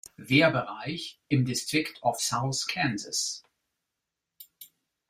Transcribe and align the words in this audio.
Wehrbereich 0.17 1.21
im 1.27 1.45
"District 1.45 1.93
of 2.01 2.19
South 2.19 2.65
Kansas". 2.67 3.43